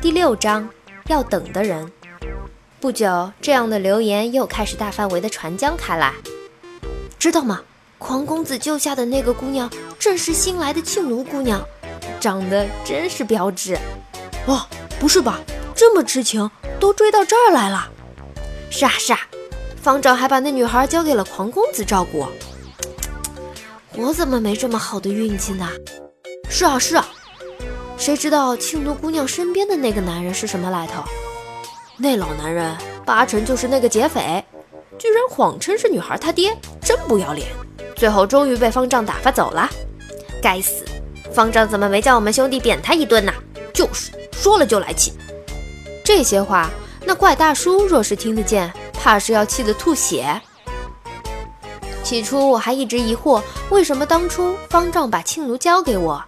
[0.00, 0.68] 第六章，
[1.06, 1.90] 要等的人。
[2.80, 6.12] 不久，这样的流言又开始大范围的传将开来。
[7.18, 7.62] 知道吗？
[7.98, 11.64] 狂公子救下的那个姑娘，正是新来的庆奴姑娘，
[12.20, 13.78] 长得真是标致。
[14.48, 14.66] 哇，
[14.98, 15.38] 不是吧？
[15.76, 16.50] 这么痴情，
[16.80, 17.88] 都追到这儿来了？
[18.70, 19.20] 是啊是啊，
[19.80, 22.26] 方丈还把那女孩交给了狂公子照顾。
[23.94, 25.68] 我怎么没这么好的运气呢？
[26.50, 27.08] 是啊是啊，
[28.02, 31.04] 谁知道庆奴姑娘身边的那个男人是什么来头？
[31.96, 34.44] 那老男人八成就是那个劫匪，
[34.98, 37.46] 居然谎称是女孩他爹，真不要脸！
[37.94, 39.70] 最后终于被方丈打发走了。
[40.42, 40.84] 该死，
[41.32, 43.32] 方丈怎么没叫我们兄弟扁他一顿呢？
[43.72, 45.12] 就是说了就来气。
[46.04, 46.68] 这些话，
[47.06, 50.42] 那怪大叔若是听得见，怕是要气得吐血。
[52.02, 53.40] 起初我还一直疑惑，
[53.70, 56.20] 为什么当初方丈把庆奴交给我？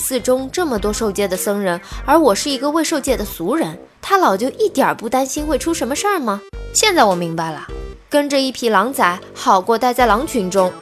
[0.00, 6.40] 寺中这么多受戒的僧人，而我是一个未受戒的俗人，他老就一点不担心会出什么事儿吗？
[6.72, 7.66] 现在我明白了，
[8.08, 10.72] 跟着一匹狼崽好过待在狼群中。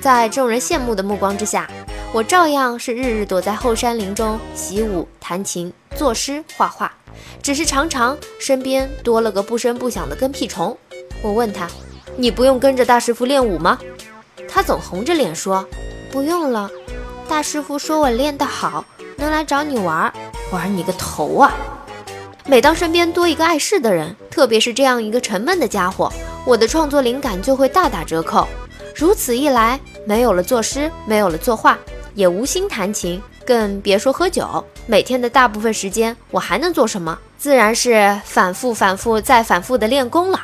[0.00, 1.70] 在众人羡慕的目光之下，
[2.12, 6.92] 我照样是日日躲在后山林中习武、弹琴、作诗、画画，
[7.40, 10.76] 只是常常身边多了个不声不响的跟屁虫。
[11.22, 11.68] 我问他。
[12.14, 13.78] 你不用跟着大师傅练武吗？
[14.46, 15.66] 他总红着脸说
[16.12, 16.70] ：“不用了，
[17.32, 18.84] 大师傅说我练得好，
[19.16, 20.12] 能来找你玩儿。
[20.50, 21.50] 玩你个头啊！
[22.44, 26.12] 每当身边多一个碍事的人，特别是这样一个沉闷的家伙，
[26.44, 28.46] 我的创作灵感就会大打折扣。
[28.94, 31.78] 如此一来，没有了作诗，没有了作画，
[32.14, 34.62] 也无心弹琴，更别说喝酒。
[34.84, 37.18] 每天的大部分时间，我还能做什么？
[37.38, 40.38] 自然是反复、反复再反复的练功了。”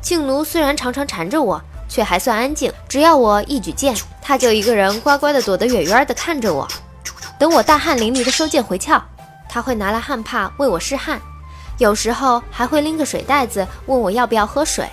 [0.00, 2.72] 庆奴虽然常常缠着我，却还算安静。
[2.88, 3.94] 只要我一举剑，
[4.28, 6.68] 他就一个人乖乖的躲得远远的看着我。
[7.38, 9.00] 等我大汗淋漓的收剑回鞘，
[9.48, 11.18] 他会拿来汗帕为我拭汗，
[11.78, 14.86] 有时候还会拎个水袋子问我要不要喝水。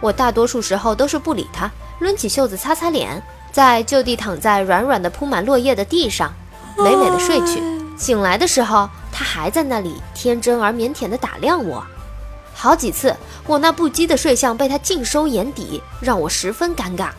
[0.00, 3.22] 我大多数时候都是不理他，抡起袖子擦擦脸，
[3.52, 6.32] 再就地躺在软软的铺满落叶的地上，
[6.78, 7.62] 美美的睡去。
[7.98, 11.84] 醒来的时候，他还在那里天真而腼腆地打量我。
[12.54, 13.14] 好几次，
[13.46, 17.10] 我那不羁的睡相被他尽收眼底，让我十分尴尬。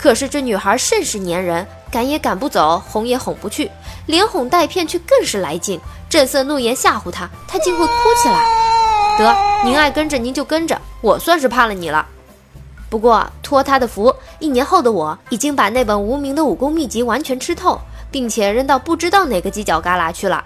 [0.00, 3.70] 可是这女孩甚是粘人，赶也赶不走，哄也哄不去，
[4.06, 5.78] 连哄带骗却更是来劲，
[6.08, 8.42] 正色怒言吓唬她，她竟会哭起来。
[9.18, 12.06] 得，您爱跟着您就跟着，我算是怕了你了。
[12.88, 17.78] 不过托他的福，一年后的我已经把那本无名的武功秘籍完全吃透，
[18.10, 20.42] 并且扔到不知道哪个犄角旮旯去了。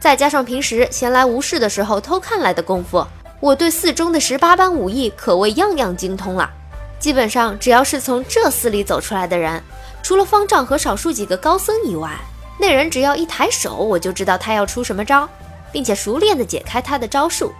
[0.00, 3.06] 再加上平时闲来无事的时候偷看来的功夫。
[3.38, 6.50] 我对寺中的十八般武艺可谓样样精通了，
[6.98, 9.62] 基本上只要是从这寺里走出来的人，
[10.02, 12.10] 除了方丈和少数几个高僧以外，
[12.58, 15.28] 那人只要一抬手，我就知道他要出什么招，
[15.70, 17.52] 并且熟练的解开他的招数。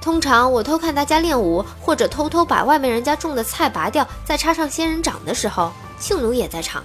[0.00, 6.82] 通常我偷看大家练武，或者偷偷把外面人家种的菜拔掉，再插上仙人掌的时候，庆奴也在场。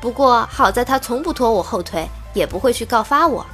[0.00, 3.46] 不过好在他从不拖我后腿，也不会去告发我。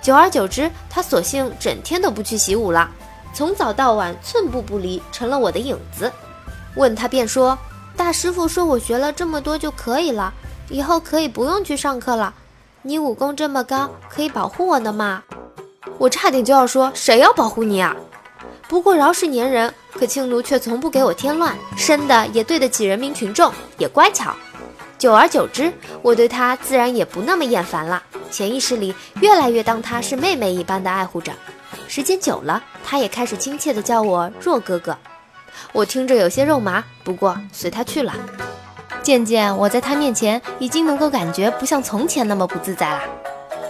[0.00, 2.88] 久而久之，他索性整天都不去习武了。
[3.32, 6.12] 从早到晚寸步不离，成了我的影子。
[6.76, 7.58] 问他便说
[7.96, 10.32] ：“大师傅说我学了这么多就可以了，
[10.68, 12.34] 以后可以不用去上课了。
[12.82, 15.22] 你武功这么高，可以保护我的吗？”
[15.98, 17.94] 我差点就要说：“谁要保护你啊？”
[18.66, 24.34] 不过饶是粘人，可青奴却从不给我添乱，生的也对得起人民群众，也乖巧。
[24.98, 31.30] 久而久之，我对他自然也不那么厌烦了，潜意识里越来越当他是妹妹一般的爱护着。
[31.86, 34.96] 时间久了，他也开始亲切地叫我若哥哥。
[35.72, 38.14] 我听着有些肉麻，不过随他去了。
[39.02, 43.02] 渐渐，我在他面前已经能够感觉不像从前那么不自在了。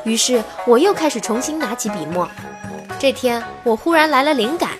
[0.04, 2.28] 于是，我又开始重新拿起笔墨。
[2.98, 4.70] 这天，我忽然来了灵感，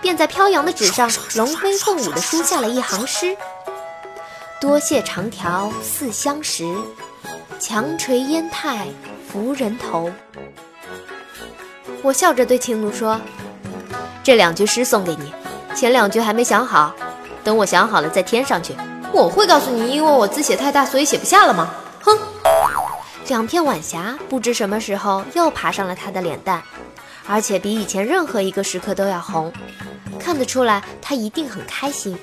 [0.00, 3.36] 便在飘扬的纸上龙飞凤舞地书下了一行诗
[4.60, 6.64] ：“多谢长条似相识，
[7.60, 8.88] 强垂烟态
[9.28, 10.10] 拂人头。”
[12.02, 13.20] 我笑着对青奴说
[14.24, 15.32] ：“这两句诗送给你，
[15.74, 16.94] 前两句还没想好，
[17.42, 18.74] 等我想好了再添上去。
[19.12, 21.68] 我会告诉你，因为我字写太大，所以写不下了吗？”
[22.02, 22.18] 哼！
[23.28, 26.62] 两片晚霞不知什么时候又爬上了他的脸蛋，
[27.26, 29.52] 而且比以前任何一个时刻都要红，
[30.20, 32.18] 看得出来他一定很开心。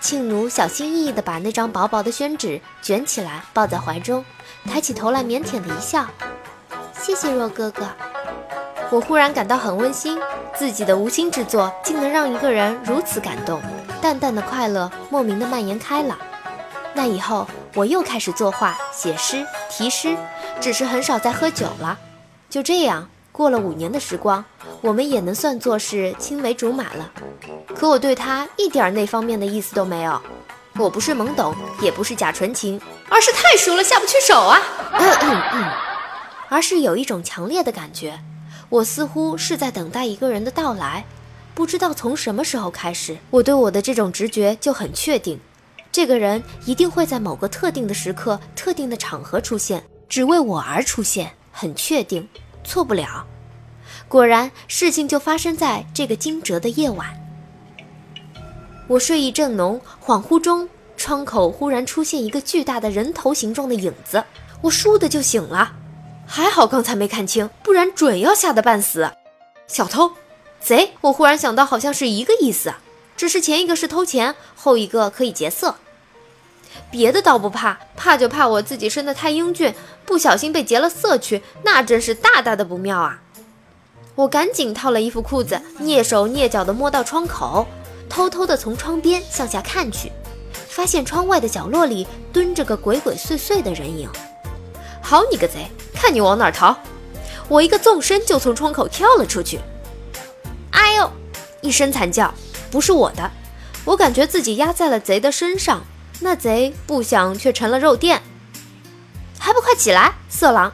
[0.00, 4.24] 庆奴小心翼翼地把那张薄薄的宣纸卷起来抱在怀中，
[4.66, 6.06] 抬起头来腼腆地一笑
[6.98, 7.86] ：“谢谢若哥哥。”
[8.90, 10.18] 我忽然感到很温馨，
[10.60, 13.62] 自己的无心之作竟能让一个人如此感动，
[13.98, 16.18] 淡淡的快乐莫名的蔓延开了。
[16.92, 20.14] 那以后，我又开始作画、写诗、题诗，
[20.60, 21.98] 只是很少再喝酒了。
[22.50, 24.44] 就这样过了五年的时光，
[24.82, 27.10] 我们也能算作是青梅竹马了。
[27.74, 30.20] 可我对他一点那方面的意思都没有。
[30.76, 32.78] 我不是懵懂，也不是假纯情，
[33.08, 34.60] 而是太熟了下不去手啊。
[34.92, 35.64] 嗯嗯嗯，
[36.50, 38.20] 而是有一种强烈的感觉，
[38.70, 41.04] 我似乎是在等待一个人的到来。
[41.52, 45.38] 不知道从什么时候开始，我对我的这种直觉就很确定，
[45.92, 52.26] 这个人一定会在某个特定的时刻、特定的场合出现，只为我而出现，很确定，
[52.64, 53.26] 错不了。
[54.08, 57.08] 果然，事情就发生在这个惊蛰的夜晚。
[58.86, 64.24] 我睡意正浓，恍惚中，窗口忽然出现一个巨大的人头形状的影子，
[64.62, 65.76] 我倏地就醒了。
[66.32, 69.10] 还好刚才没看清，不然准要吓得半死。
[69.66, 70.12] 小偷、
[70.60, 72.72] 贼，我忽然想到，好像是一个意思，
[73.16, 75.74] 只是前一个是偷钱，后一个可以劫色。
[76.88, 79.74] 别的倒不怕，怕就怕我自己生得太英俊，
[80.06, 83.20] 不小心被劫了色去，那真是大大的不妙啊！
[84.14, 87.66] 我赶紧套了衣服裤子，蹑手蹑脚地摸到窗口。
[88.08, 90.12] 偷偷地从窗边向下看去，
[90.68, 94.08] 发现窗外的角落里蹲着个鬼鬼祟祟的人影。
[95.02, 96.76] 好你个贼，看你往哪逃！
[97.48, 99.60] 我一个纵身就从窗口跳了出去。
[100.70, 101.10] 哎呦！
[101.60, 102.32] 一声惨叫，
[102.70, 103.30] 不是我的，
[103.84, 105.84] 我感觉自己压在了贼的身上，
[106.20, 108.22] 那贼不想却成了肉垫。
[109.38, 110.72] 还不快起来，色狼！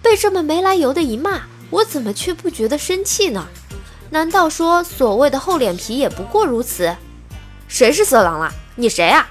[0.00, 3.46] 被这么没来由的一骂，我怎么却不觉得生气呢？
[4.10, 6.94] 难道说所谓的厚脸皮也不过如此？
[7.66, 8.52] 谁是色狼了？
[8.76, 9.28] 你谁啊？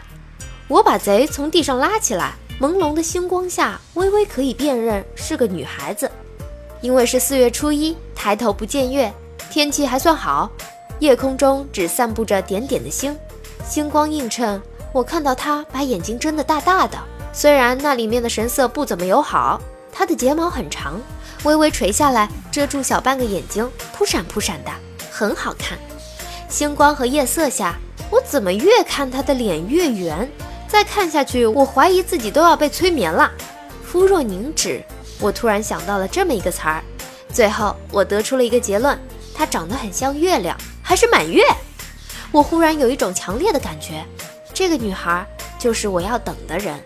[0.67, 6.09] 我把贼从地上拉起来，朦胧的星光下，微微可以辨认是个女孩子。
[6.79, 9.11] 因为是四月初一，抬头不见月，
[9.49, 10.49] 天气还算好，
[10.99, 13.17] 夜空中只散布着点点的星，
[13.67, 14.61] 星光映衬，
[14.93, 16.97] 我看到她把眼睛睁得大大的，
[17.33, 19.61] 虽然那里面的神色不怎么友好。
[19.91, 20.99] 她的睫毛很长。
[21.43, 24.71] 微微垂下来，遮住小半个眼睛，扑闪扑闪的，
[25.11, 25.77] 很好看。
[26.47, 27.75] 星光和夜色下，
[28.09, 30.29] 我怎么越看她的脸越圆？
[30.75, 33.31] 再看下去，我怀疑自己都要被催眠了。
[33.81, 34.83] 肤若凝脂，
[35.21, 36.83] 我突然想到了这么一个词儿。
[37.31, 38.99] 最后，我得出了一个结论：
[39.33, 41.45] 她长得很像月亮，还是满月。
[42.29, 44.03] 我忽然有一种强烈的感觉，
[44.53, 45.25] 这个女孩
[45.57, 46.77] 就是我要等的人。